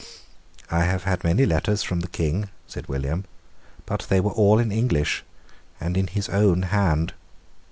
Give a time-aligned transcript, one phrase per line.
[0.71, 3.25] "I have had many letters from the King," said William,
[3.85, 5.23] "but they were all in English,
[5.79, 7.13] and in his own hand."